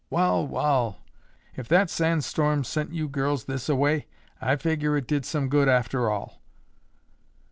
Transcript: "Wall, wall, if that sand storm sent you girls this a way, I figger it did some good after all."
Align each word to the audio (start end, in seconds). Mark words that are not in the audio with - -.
"Wall, 0.09 0.47
wall, 0.47 1.05
if 1.55 1.67
that 1.67 1.91
sand 1.91 2.23
storm 2.23 2.63
sent 2.63 2.91
you 2.91 3.07
girls 3.07 3.43
this 3.43 3.69
a 3.69 3.75
way, 3.75 4.07
I 4.41 4.55
figger 4.55 4.97
it 4.97 5.05
did 5.07 5.27
some 5.27 5.47
good 5.47 5.69
after 5.69 6.09
all." 6.09 6.41